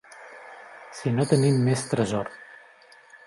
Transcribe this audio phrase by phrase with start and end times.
[0.99, 2.33] Si no tenim més tresor